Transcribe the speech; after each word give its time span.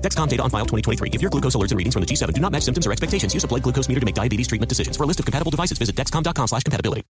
Dexcom 0.00 0.28
data 0.28 0.42
on 0.42 0.50
file 0.50 0.66
2023. 0.66 1.10
If 1.12 1.22
your 1.22 1.30
glucose 1.30 1.54
alerts 1.54 1.70
and 1.70 1.78
readings 1.78 1.94
from 1.94 2.02
the 2.02 2.06
G7 2.06 2.32
do 2.32 2.40
not 2.40 2.52
match 2.52 2.62
symptoms 2.62 2.86
or 2.86 2.92
expectations, 2.92 3.34
use 3.34 3.44
a 3.44 3.48
blood 3.48 3.62
glucose 3.62 3.88
meter 3.88 4.00
to 4.00 4.06
make 4.06 4.14
diabetes 4.14 4.48
treatment 4.48 4.68
decisions. 4.68 4.96
For 4.96 5.04
a 5.04 5.06
list 5.06 5.20
of 5.20 5.26
compatible 5.26 5.50
devices, 5.50 5.78
visit 5.78 5.96
dexcom.com 5.96 6.48
slash 6.48 6.62
compatibility. 6.64 7.04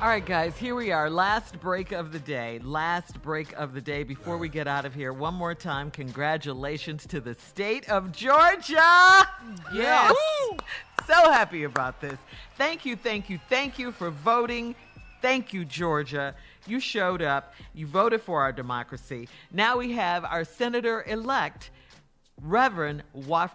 All 0.00 0.06
right, 0.06 0.24
guys, 0.24 0.56
here 0.56 0.76
we 0.76 0.92
are. 0.92 1.10
Last 1.10 1.58
break 1.58 1.90
of 1.90 2.12
the 2.12 2.20
day. 2.20 2.60
Last 2.62 3.20
break 3.20 3.52
of 3.54 3.74
the 3.74 3.80
day 3.80 4.04
before 4.04 4.38
we 4.38 4.48
get 4.48 4.68
out 4.68 4.84
of 4.84 4.94
here. 4.94 5.12
One 5.12 5.34
more 5.34 5.56
time, 5.56 5.90
congratulations 5.90 7.04
to 7.08 7.20
the 7.20 7.34
state 7.34 7.88
of 7.88 8.12
Georgia. 8.12 9.26
Yes. 9.74 10.12
Woo! 10.12 10.58
So 11.04 11.14
happy 11.32 11.64
about 11.64 12.00
this. 12.00 12.16
Thank 12.56 12.86
you, 12.86 12.94
thank 12.94 13.28
you, 13.28 13.40
thank 13.48 13.76
you 13.76 13.90
for 13.90 14.10
voting. 14.10 14.76
Thank 15.20 15.52
you, 15.52 15.64
Georgia. 15.64 16.36
You 16.68 16.80
showed 16.80 17.22
up. 17.22 17.54
You 17.74 17.86
voted 17.86 18.20
for 18.22 18.40
our 18.42 18.52
democracy. 18.52 19.28
Now 19.52 19.78
we 19.78 19.92
have 19.92 20.24
our 20.24 20.44
senator 20.44 21.04
elect. 21.06 21.70
Reverend 22.40 23.02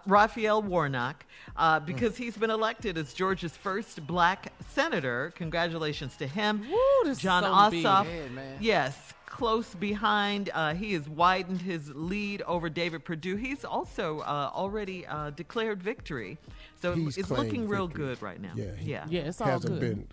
Raphael 0.06 0.60
Warnock, 0.60 1.24
uh, 1.56 1.80
because 1.80 2.18
he's 2.18 2.36
been 2.36 2.50
elected 2.50 2.98
as 2.98 3.14
Georgia's 3.14 3.56
first 3.56 4.06
black 4.06 4.52
senator. 4.72 5.32
Congratulations 5.36 6.16
to 6.18 6.26
him. 6.26 6.66
Woo, 6.70 6.78
this 7.04 7.16
Jon 7.18 7.44
so. 7.44 7.48
Ossoff, 7.50 8.04
Yeah, 8.04 8.28
man. 8.28 8.58
yes, 8.60 9.14
close 9.24 9.74
behind. 9.74 10.50
Uh, 10.52 10.74
he 10.74 10.92
has 10.92 11.08
widened 11.08 11.62
his 11.62 11.92
lead 11.94 12.42
over 12.42 12.68
David 12.68 13.06
Perdue. 13.06 13.36
He's 13.36 13.64
also 13.64 14.18
uh, 14.20 14.50
already 14.54 15.06
uh, 15.06 15.30
declared 15.30 15.82
victory, 15.82 16.36
so 16.82 16.92
He's 16.94 17.16
it's 17.16 17.28
claimed 17.28 17.44
looking 17.46 17.66
real 17.68 17.88
good 17.88 18.20
right 18.20 18.38
now. 18.40 18.52
Yeah, 18.54 18.74
he 18.76 18.90
yeah, 18.90 19.06
Yeah, 19.08 19.20
it's 19.22 19.40
all 19.40 19.46
hasn't 19.48 19.80
good. 19.80 19.96
been, 19.96 20.08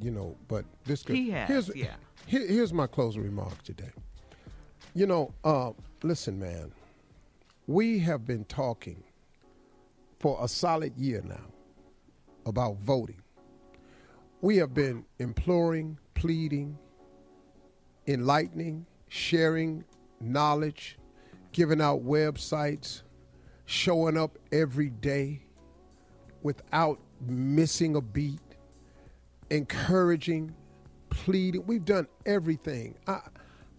you 0.00 0.10
know, 0.10 0.36
but 0.48 0.64
this. 0.84 1.04
He 1.04 1.30
has, 1.30 1.48
Here's, 1.48 1.76
yeah. 1.76 1.94
here- 2.26 2.46
here's 2.46 2.72
my 2.72 2.86
closing 2.86 3.22
remark 3.22 3.62
today. 3.62 3.90
You 4.94 5.06
know, 5.06 5.32
uh, 5.44 5.72
listen, 6.02 6.38
man. 6.38 6.72
We 7.66 8.00
have 8.00 8.26
been 8.26 8.44
talking 8.46 9.02
for 10.18 10.38
a 10.42 10.48
solid 10.48 10.96
year 10.96 11.22
now 11.24 11.46
about 12.46 12.76
voting. 12.78 13.22
We 14.40 14.56
have 14.56 14.74
been 14.74 15.04
imploring, 15.18 15.98
pleading, 16.14 16.76
enlightening, 18.06 18.86
sharing 19.08 19.84
knowledge, 20.20 20.98
giving 21.52 21.80
out 21.80 22.04
websites, 22.04 23.02
showing 23.66 24.16
up 24.16 24.36
every 24.50 24.90
day 24.90 25.42
without 26.42 26.98
missing 27.26 27.94
a 27.96 28.00
beat, 28.00 28.40
encouraging, 29.50 30.54
pleading. 31.10 31.66
We've 31.66 31.84
done 31.84 32.06
everything. 32.26 32.96
I, 33.06 33.20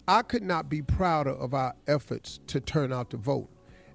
I 0.06 0.22
could 0.22 0.42
not 0.42 0.68
be 0.68 0.82
prouder 0.82 1.30
of 1.30 1.54
our 1.54 1.74
efforts 1.86 2.40
to 2.48 2.60
turn 2.60 2.92
out 2.92 3.10
to 3.10 3.16
vote. 3.16 3.48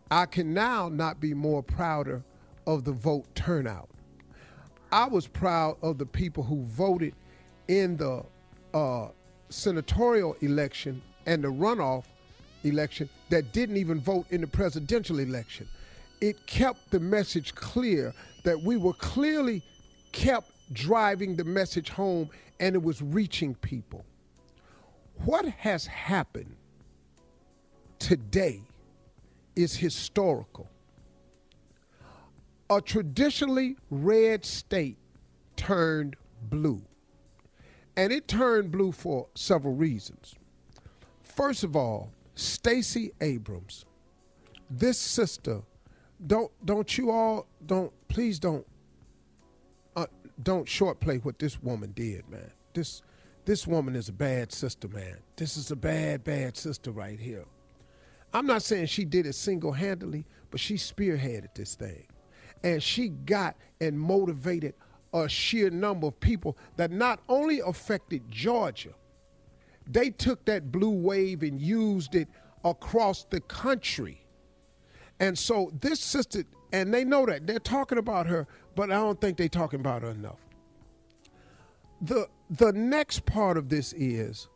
I 0.09 0.25
can 0.25 0.53
now 0.53 0.89
not 0.89 1.19
be 1.19 1.33
more 1.33 1.61
prouder 1.61 2.23
of 2.65 2.83
the 2.83 2.93
vote 2.93 3.25
turnout. 3.35 3.89
I 4.91 5.07
was 5.07 5.27
proud 5.27 5.77
of 5.81 5.97
the 5.97 6.05
people 6.05 6.43
who 6.43 6.63
voted 6.63 7.13
in 7.67 7.97
the 7.97 8.23
uh, 8.73 9.09
senatorial 9.49 10.35
election 10.41 11.01
and 11.25 11.43
the 11.43 11.49
runoff 11.49 12.05
election 12.63 13.09
that 13.29 13.51
didn't 13.51 13.77
even 13.77 13.99
vote 13.99 14.25
in 14.29 14.41
the 14.41 14.47
presidential 14.47 15.19
election. 15.19 15.67
It 16.21 16.45
kept 16.47 16.89
the 16.89 16.99
message 16.99 17.53
clear 17.53 18.13
that 18.43 18.61
we 18.61 18.77
were 18.77 18.93
clearly 18.93 19.61
kept 20.13 20.51
driving 20.71 21.35
the 21.35 21.43
message 21.43 21.89
home 21.89 22.29
and 22.59 22.75
it 22.75 22.81
was 22.81 23.01
reaching 23.01 23.55
people. 23.55 24.05
What 25.25 25.45
has 25.45 25.85
happened 25.85 26.55
today 27.99 28.61
is 29.55 29.75
historical. 29.75 30.69
A 32.69 32.81
traditionally 32.81 33.77
red 33.89 34.45
state 34.45 34.97
turned 35.55 36.15
blue. 36.49 36.81
And 37.95 38.13
it 38.13 38.27
turned 38.27 38.71
blue 38.71 38.91
for 38.91 39.27
several 39.33 39.73
reasons. 39.73 40.35
First 41.23 41.63
of 41.63 41.75
all, 41.75 42.11
Stacey 42.35 43.11
Abrams, 43.21 43.85
this 44.69 44.99
sister, 44.99 45.61
don't 46.25 46.51
don't 46.65 46.97
you 46.97 47.11
all 47.11 47.47
don't 47.65 47.91
please 48.07 48.39
don't 48.39 48.65
don't 50.41 50.67
short 50.67 50.99
play 50.99 51.17
what 51.17 51.39
this 51.39 51.61
woman 51.61 51.91
did, 51.95 52.27
man. 52.29 52.51
This 52.73 53.01
this 53.45 53.65
woman 53.65 53.95
is 53.95 54.09
a 54.09 54.13
bad 54.13 54.51
sister, 54.51 54.89
man. 54.89 55.17
This 55.37 55.55
is 55.55 55.71
a 55.71 55.75
bad, 55.75 56.23
bad 56.25 56.57
sister 56.57 56.91
right 56.91 57.17
here. 57.17 57.45
I'm 58.33 58.45
not 58.45 58.61
saying 58.61 58.87
she 58.87 59.05
did 59.05 59.25
it 59.25 59.33
single 59.33 59.71
handedly, 59.71 60.25
but 60.51 60.59
she 60.59 60.75
spearheaded 60.75 61.55
this 61.55 61.75
thing. 61.75 62.03
And 62.63 62.83
she 62.83 63.07
got 63.07 63.55
and 63.79 63.97
motivated 63.97 64.73
a 65.13 65.29
sheer 65.29 65.69
number 65.69 66.07
of 66.07 66.19
people 66.19 66.57
that 66.75 66.91
not 66.91 67.21
only 67.29 67.61
affected 67.61 68.29
Georgia, 68.29 68.93
they 69.89 70.09
took 70.09 70.43
that 70.45 70.71
blue 70.71 70.89
wave 70.89 71.43
and 71.43 71.61
used 71.61 72.15
it 72.15 72.27
across 72.65 73.23
the 73.29 73.39
country. 73.41 74.25
And 75.19 75.37
so 75.37 75.71
this 75.79 75.99
sister, 75.99 76.43
and 76.73 76.93
they 76.93 77.05
know 77.05 77.25
that 77.25 77.47
they're 77.47 77.59
talking 77.59 77.97
about 77.97 78.27
her, 78.27 78.45
but 78.77 78.91
I 78.91 78.97
don't 78.97 79.19
think 79.19 79.37
they're 79.37 79.49
talking 79.49 79.79
about 79.79 80.03
her 80.03 80.11
enough. 80.11 80.39
The 81.99 82.29
the 82.51 82.71
next 82.71 83.25
part 83.25 83.57
of 83.57 83.69
this 83.69 83.91
is 83.93 84.47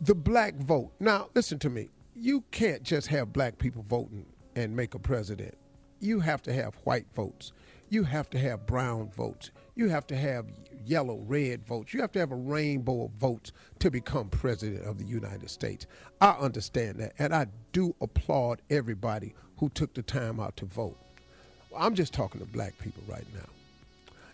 the 0.00 0.16
black 0.16 0.56
vote. 0.56 0.90
Now, 0.98 1.28
listen 1.32 1.60
to 1.60 1.70
me. 1.70 1.90
You 2.16 2.42
can't 2.50 2.82
just 2.82 3.06
have 3.06 3.32
black 3.32 3.58
people 3.58 3.84
voting 3.88 4.26
and 4.56 4.74
make 4.74 4.94
a 4.94 4.98
president. 4.98 5.56
You 6.00 6.18
have 6.20 6.42
to 6.42 6.52
have 6.52 6.74
white 6.82 7.06
votes. 7.14 7.52
You 7.88 8.02
have 8.02 8.28
to 8.30 8.38
have 8.38 8.66
brown 8.66 9.10
votes. 9.10 9.52
You 9.76 9.88
have 9.90 10.08
to 10.08 10.16
have 10.16 10.46
yellow, 10.84 11.18
red 11.24 11.64
votes. 11.64 11.94
You 11.94 12.00
have 12.00 12.12
to 12.12 12.18
have 12.18 12.32
a 12.32 12.36
rainbow 12.36 13.04
of 13.04 13.12
votes 13.12 13.52
to 13.78 13.92
become 13.92 14.28
president 14.28 14.84
of 14.86 14.98
the 14.98 15.04
United 15.04 15.50
States. 15.50 15.86
I 16.20 16.30
understand 16.32 16.98
that, 16.98 17.12
and 17.20 17.32
I 17.32 17.46
do 17.72 17.94
applaud 18.00 18.60
everybody 18.70 19.34
who 19.58 19.68
took 19.68 19.94
the 19.94 20.02
time 20.02 20.40
out 20.40 20.56
to 20.56 20.66
vote. 20.66 20.98
I'm 21.76 21.94
just 21.94 22.12
talking 22.12 22.40
to 22.40 22.46
black 22.46 22.78
people 22.78 23.02
right 23.08 23.26
now 23.34 23.48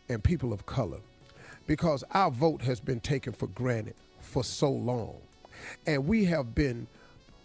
and 0.08 0.22
people 0.22 0.52
of 0.52 0.66
color 0.66 0.98
because 1.66 2.02
our 2.12 2.30
vote 2.30 2.62
has 2.62 2.80
been 2.80 3.00
taken 3.00 3.32
for 3.32 3.46
granted 3.48 3.94
for 4.20 4.42
so 4.42 4.70
long. 4.70 5.16
And 5.86 6.06
we 6.06 6.24
have 6.26 6.54
been 6.54 6.86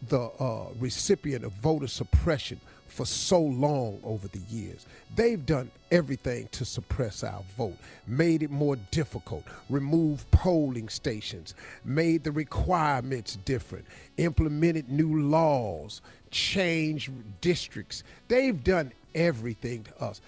the 0.09 0.29
uh, 0.39 0.65
recipient 0.79 1.43
of 1.43 1.51
voter 1.53 1.87
suppression 1.87 2.59
for 2.87 3.05
so 3.05 3.41
long 3.41 3.99
over 4.03 4.27
the 4.29 4.39
years. 4.49 4.85
They've 5.15 5.43
done 5.45 5.69
everything 5.91 6.47
to 6.53 6.63
suppress 6.63 7.23
our 7.23 7.41
vote, 7.57 7.77
made 8.07 8.41
it 8.41 8.51
more 8.51 8.77
difficult, 8.91 9.43
removed 9.69 10.29
polling 10.31 10.87
stations, 10.87 11.55
made 11.83 12.23
the 12.23 12.31
requirements 12.31 13.37
different, 13.43 13.85
implemented 14.17 14.89
new 14.89 15.21
laws, 15.23 16.01
changed 16.31 17.11
districts. 17.41 18.03
They've 18.29 18.63
done 18.63 18.93
everything 19.15 19.83
to 19.83 20.03
us. 20.03 20.21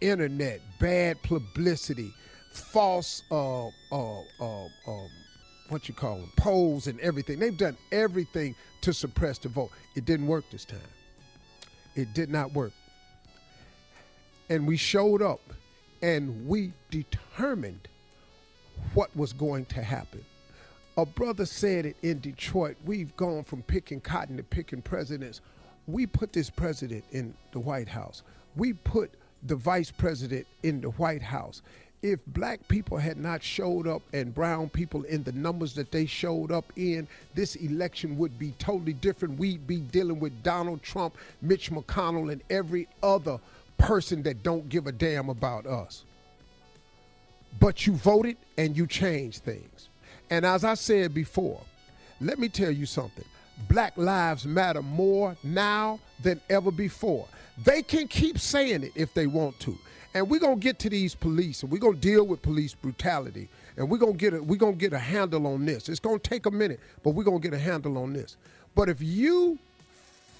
Internet, 0.00 0.60
bad 0.78 1.20
publicity, 1.22 2.12
false 2.52 3.22
uh, 3.30 3.66
uh, 3.66 4.20
uh, 4.40 4.64
um, 4.86 5.08
what 5.68 5.88
you 5.88 5.94
call 5.94 6.18
them 6.18 6.30
polls 6.36 6.86
and 6.86 7.00
everything. 7.00 7.38
They've 7.38 7.56
done 7.56 7.76
everything 7.90 8.54
to 8.82 8.92
suppress 8.92 9.38
the 9.38 9.48
vote. 9.48 9.70
It 9.96 10.04
didn't 10.04 10.26
work 10.26 10.44
this 10.50 10.64
time. 10.64 10.78
It 11.96 12.14
did 12.14 12.30
not 12.30 12.52
work. 12.52 12.72
And 14.48 14.66
we 14.66 14.76
showed 14.76 15.20
up 15.20 15.40
and 16.00 16.46
we 16.46 16.72
determined 16.90 17.88
what 18.94 19.14
was 19.16 19.32
going 19.32 19.66
to 19.66 19.82
happen. 19.82 20.24
A 20.96 21.04
brother 21.04 21.44
said 21.44 21.86
it 21.86 21.96
in 22.02 22.20
Detroit. 22.20 22.76
We've 22.84 23.14
gone 23.16 23.44
from 23.44 23.62
picking 23.62 24.00
cotton 24.00 24.36
to 24.36 24.42
picking 24.42 24.82
presidents. 24.82 25.40
We 25.88 26.06
put 26.06 26.32
this 26.32 26.50
president 26.50 27.02
in 27.10 27.34
the 27.50 27.58
White 27.58 27.88
House. 27.88 28.22
We 28.54 28.74
put 28.74 29.10
the 29.42 29.56
vice 29.56 29.90
president 29.90 30.46
in 30.62 30.80
the 30.80 30.90
White 30.90 31.22
House 31.22 31.62
if 32.02 32.20
black 32.28 32.66
people 32.68 32.96
had 32.96 33.18
not 33.18 33.42
showed 33.42 33.86
up 33.86 34.02
and 34.12 34.34
brown 34.34 34.68
people 34.68 35.02
in 35.04 35.24
the 35.24 35.32
numbers 35.32 35.74
that 35.74 35.90
they 35.90 36.06
showed 36.06 36.52
up 36.52 36.72
in, 36.76 37.08
this 37.34 37.56
election 37.56 38.16
would 38.18 38.38
be 38.38 38.52
totally 38.58 38.92
different. 38.92 39.38
We'd 39.38 39.66
be 39.66 39.78
dealing 39.78 40.20
with 40.20 40.42
Donald 40.42 40.82
Trump, 40.82 41.16
Mitch 41.42 41.70
McConnell, 41.72 42.30
and 42.30 42.42
every 42.50 42.88
other 43.02 43.40
person 43.78 44.22
that 44.24 44.42
don't 44.42 44.68
give 44.68 44.86
a 44.86 44.92
damn 44.92 45.28
about 45.28 45.66
us. 45.66 46.04
But 47.58 47.86
you 47.86 47.94
voted 47.94 48.36
and 48.56 48.76
you 48.76 48.86
changed 48.86 49.42
things. 49.42 49.88
And 50.30 50.46
as 50.46 50.62
I 50.62 50.74
said 50.74 51.14
before, 51.14 51.60
let 52.20 52.38
me 52.38 52.48
tell 52.48 52.70
you 52.70 52.86
something. 52.86 53.24
Black 53.68 53.96
lives 53.96 54.46
matter 54.46 54.82
more 54.82 55.36
now 55.42 55.98
than 56.22 56.40
ever 56.48 56.70
before. 56.70 57.26
They 57.64 57.82
can 57.82 58.06
keep 58.06 58.38
saying 58.38 58.84
it 58.84 58.92
if 58.94 59.12
they 59.14 59.26
want 59.26 59.58
to. 59.60 59.76
And 60.14 60.28
we're 60.30 60.40
gonna 60.40 60.56
get 60.56 60.78
to 60.80 60.90
these 60.90 61.14
police, 61.14 61.62
and 61.62 61.70
we're 61.70 61.78
gonna 61.78 61.96
deal 61.96 62.26
with 62.26 62.40
police 62.40 62.74
brutality, 62.74 63.48
and 63.76 63.90
we're 63.90 63.98
gonna 63.98 64.12
get 64.12 64.34
a 64.34 64.42
we're 64.42 64.56
gonna 64.56 64.72
get 64.72 64.92
a 64.92 64.98
handle 64.98 65.46
on 65.46 65.64
this. 65.64 65.88
It's 65.88 66.00
gonna 66.00 66.18
take 66.18 66.46
a 66.46 66.50
minute, 66.50 66.80
but 67.02 67.10
we're 67.10 67.24
gonna 67.24 67.40
get 67.40 67.52
a 67.52 67.58
handle 67.58 67.98
on 67.98 68.12
this. 68.12 68.36
But 68.74 68.88
if 68.88 69.02
you 69.02 69.58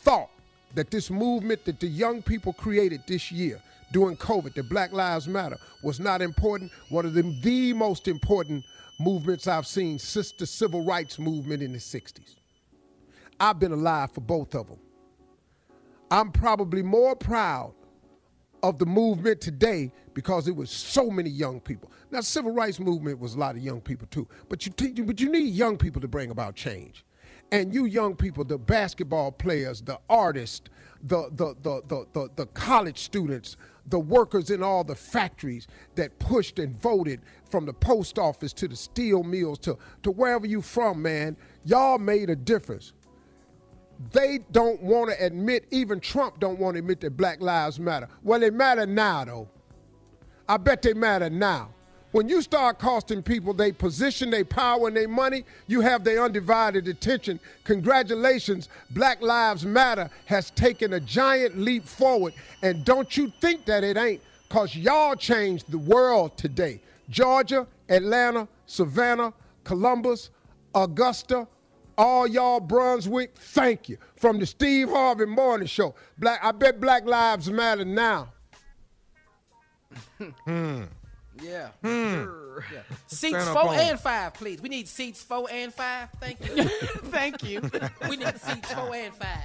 thought 0.02 0.30
that 0.74 0.90
this 0.90 1.10
movement 1.10 1.64
that 1.64 1.80
the 1.80 1.86
young 1.86 2.22
people 2.22 2.52
created 2.52 3.02
this 3.06 3.30
year 3.30 3.60
during 3.92 4.16
COVID, 4.16 4.54
that 4.54 4.68
Black 4.68 4.92
Lives 4.92 5.28
Matter, 5.28 5.58
was 5.82 5.98
not 5.98 6.22
important, 6.22 6.70
one 6.88 7.06
of 7.06 7.14
the, 7.14 7.22
the 7.42 7.72
most 7.72 8.06
important 8.08 8.64
movements 8.98 9.46
I've 9.46 9.66
seen 9.66 9.98
since 9.98 10.32
the 10.32 10.46
civil 10.46 10.84
rights 10.84 11.18
movement 11.18 11.62
in 11.62 11.72
the 11.72 11.78
60s. 11.78 12.37
I've 13.40 13.58
been 13.58 13.72
alive 13.72 14.12
for 14.12 14.20
both 14.20 14.54
of 14.54 14.68
them. 14.68 14.78
I'm 16.10 16.32
probably 16.32 16.82
more 16.82 17.14
proud 17.14 17.74
of 18.62 18.78
the 18.78 18.86
movement 18.86 19.40
today 19.40 19.92
because 20.14 20.48
it 20.48 20.56
was 20.56 20.70
so 20.70 21.10
many 21.10 21.30
young 21.30 21.60
people. 21.60 21.92
Now, 22.10 22.20
civil 22.20 22.52
rights 22.52 22.80
movement 22.80 23.18
was 23.18 23.34
a 23.34 23.38
lot 23.38 23.56
of 23.56 23.62
young 23.62 23.80
people 23.80 24.08
too, 24.10 24.26
but 24.48 24.66
you 24.66 24.72
but 25.04 25.20
you 25.20 25.30
need 25.30 25.54
young 25.54 25.76
people 25.76 26.00
to 26.00 26.08
bring 26.08 26.30
about 26.30 26.54
change. 26.54 27.04
And 27.50 27.72
you 27.72 27.86
young 27.86 28.14
people, 28.14 28.44
the 28.44 28.58
basketball 28.58 29.32
players, 29.32 29.80
the 29.80 29.98
artists, 30.10 30.68
the 31.02 31.28
the 31.32 31.54
the 31.62 31.82
the 31.86 32.06
the, 32.12 32.30
the 32.36 32.46
college 32.46 32.98
students, 32.98 33.56
the 33.86 33.98
workers 33.98 34.50
in 34.50 34.62
all 34.62 34.84
the 34.84 34.94
factories 34.94 35.66
that 35.94 36.18
pushed 36.18 36.58
and 36.58 36.80
voted 36.80 37.20
from 37.50 37.64
the 37.64 37.72
post 37.72 38.18
office 38.18 38.52
to 38.54 38.68
the 38.68 38.76
steel 38.76 39.22
mills 39.22 39.58
to, 39.60 39.78
to 40.02 40.10
wherever 40.10 40.46
you 40.46 40.60
from, 40.60 41.00
man, 41.00 41.36
y'all 41.64 41.98
made 41.98 42.28
a 42.28 42.36
difference 42.36 42.92
they 44.12 44.40
don't 44.52 44.80
want 44.82 45.10
to 45.10 45.24
admit, 45.24 45.66
even 45.70 46.00
Trump 46.00 46.38
don't 46.38 46.58
want 46.58 46.74
to 46.74 46.78
admit 46.78 47.00
that 47.00 47.16
black 47.16 47.40
lives 47.40 47.80
matter. 47.80 48.08
Well, 48.22 48.40
they 48.40 48.50
matter 48.50 48.86
now, 48.86 49.24
though. 49.24 49.48
I 50.48 50.56
bet 50.56 50.82
they 50.82 50.94
matter 50.94 51.28
now. 51.28 51.70
When 52.12 52.26
you 52.26 52.40
start 52.40 52.78
costing 52.78 53.22
people 53.22 53.52
their 53.52 53.72
position, 53.72 54.30
their 54.30 54.44
power, 54.44 54.88
and 54.88 54.96
their 54.96 55.08
money, 55.08 55.44
you 55.66 55.82
have 55.82 56.04
their 56.04 56.24
undivided 56.24 56.88
attention. 56.88 57.38
Congratulations, 57.64 58.70
Black 58.90 59.20
Lives 59.20 59.66
Matter 59.66 60.08
has 60.24 60.50
taken 60.52 60.94
a 60.94 61.00
giant 61.00 61.58
leap 61.58 61.84
forward. 61.84 62.32
And 62.62 62.82
don't 62.84 63.14
you 63.14 63.30
think 63.40 63.66
that 63.66 63.84
it 63.84 63.98
ain't, 63.98 64.22
because 64.48 64.74
y'all 64.74 65.16
changed 65.16 65.70
the 65.70 65.76
world 65.76 66.38
today. 66.38 66.80
Georgia, 67.10 67.66
Atlanta, 67.90 68.48
Savannah, 68.64 69.34
Columbus, 69.64 70.30
Augusta, 70.74 71.46
all 71.98 72.26
y'all 72.26 72.60
Brunswick, 72.60 73.36
thank 73.36 73.88
you. 73.88 73.98
From 74.16 74.38
the 74.38 74.46
Steve 74.46 74.88
Harvey 74.88 75.26
Morning 75.26 75.66
Show. 75.66 75.94
Black, 76.16 76.38
I 76.42 76.52
bet 76.52 76.80
Black 76.80 77.04
Lives 77.04 77.50
Matter 77.50 77.84
now. 77.84 78.32
hmm. 80.18 80.84
Yeah. 81.42 81.68
Hmm. 81.82 82.24
yeah. 82.72 82.82
Seats 83.06 83.48
four 83.48 83.74
and 83.74 83.98
five, 83.98 84.34
please. 84.34 84.62
We 84.62 84.68
need 84.68 84.88
seats 84.88 85.22
four 85.22 85.48
and 85.50 85.74
five. 85.74 86.08
Thank 86.20 86.44
you. 86.46 86.64
Thank 87.10 87.42
you. 87.42 87.60
we 88.08 88.16
need 88.16 88.38
seats 88.38 88.72
four 88.72 88.94
and 88.94 89.14
five. 89.14 89.44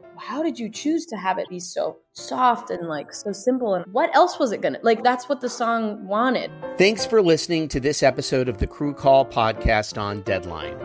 how 0.21 0.43
did 0.43 0.59
you 0.59 0.69
choose 0.69 1.07
to 1.07 1.17
have 1.17 1.39
it 1.39 1.49
be 1.49 1.59
so 1.59 1.97
soft 2.13 2.69
and 2.69 2.87
like 2.87 3.11
so 3.11 3.31
simple? 3.31 3.73
And 3.73 3.83
what 3.91 4.15
else 4.15 4.37
was 4.37 4.51
it 4.51 4.61
gonna 4.61 4.77
like? 4.83 5.03
That's 5.03 5.27
what 5.27 5.41
the 5.41 5.49
song 5.49 6.05
wanted. 6.05 6.51
Thanks 6.77 7.07
for 7.07 7.23
listening 7.23 7.67
to 7.69 7.79
this 7.79 8.03
episode 8.03 8.47
of 8.47 8.59
the 8.59 8.67
Crew 8.67 8.93
Call 8.93 9.25
podcast 9.25 9.99
on 9.99 10.21
Deadline. 10.21 10.77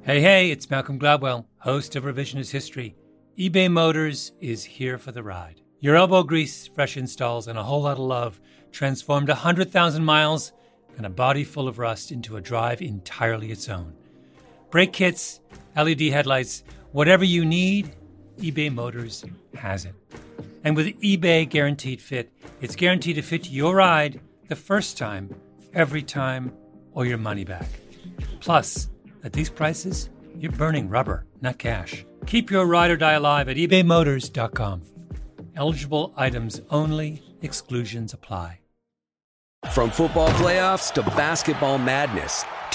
Hey, 0.00 0.22
hey, 0.22 0.50
it's 0.50 0.70
Malcolm 0.70 0.98
Gladwell, 0.98 1.44
host 1.58 1.94
of 1.94 2.04
Revisionist 2.04 2.50
History. 2.50 2.96
eBay 3.38 3.70
Motors 3.70 4.32
is 4.40 4.64
here 4.64 4.96
for 4.96 5.12
the 5.12 5.22
ride. 5.22 5.60
Your 5.80 5.96
elbow 5.96 6.22
grease, 6.22 6.66
fresh 6.68 6.96
installs, 6.96 7.48
and 7.48 7.58
a 7.58 7.62
whole 7.62 7.82
lot 7.82 7.98
of 7.98 7.98
love 7.98 8.40
transformed 8.72 9.28
100,000 9.28 10.02
miles 10.02 10.52
and 10.96 11.04
a 11.04 11.10
body 11.10 11.44
full 11.44 11.68
of 11.68 11.78
rust 11.78 12.12
into 12.12 12.36
a 12.36 12.40
drive 12.40 12.80
entirely 12.80 13.50
its 13.50 13.68
own. 13.68 13.92
Brake 14.70 14.94
kits, 14.94 15.40
LED 15.76 16.00
headlights, 16.00 16.64
whatever 16.92 17.24
you 17.24 17.44
need, 17.44 17.94
eBay 18.38 18.72
Motors 18.72 19.24
has 19.54 19.84
it. 19.84 19.94
And 20.64 20.76
with 20.76 21.00
eBay 21.00 21.48
Guaranteed 21.48 22.00
Fit, 22.00 22.32
it's 22.60 22.76
guaranteed 22.76 23.16
to 23.16 23.22
fit 23.22 23.48
your 23.48 23.76
ride 23.76 24.20
the 24.48 24.56
first 24.56 24.98
time, 24.98 25.34
every 25.72 26.02
time, 26.02 26.52
or 26.92 27.06
your 27.06 27.18
money 27.18 27.44
back. 27.44 27.68
Plus, 28.40 28.88
at 29.24 29.32
these 29.32 29.50
prices, 29.50 30.10
you're 30.38 30.52
burning 30.52 30.88
rubber, 30.88 31.24
not 31.40 31.58
cash. 31.58 32.04
Keep 32.26 32.50
your 32.50 32.66
ride 32.66 32.90
or 32.90 32.96
die 32.96 33.12
alive 33.12 33.48
at 33.48 33.56
ebaymotors.com. 33.56 34.82
Eligible 35.54 36.12
items 36.16 36.60
only, 36.70 37.22
exclusions 37.42 38.12
apply. 38.12 38.60
From 39.72 39.90
football 39.90 40.28
playoffs 40.30 40.92
to 40.94 41.02
basketball 41.02 41.78
madness, 41.78 42.44